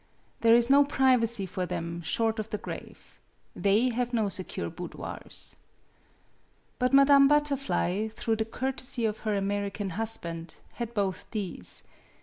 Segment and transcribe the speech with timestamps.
[0.39, 3.19] There is no privacy for them short of the grave.
[3.55, 5.57] They have no secure boudoirs.
[6.79, 11.83] But Madame Butterfly (through the cour tesy of her American husband) had both these.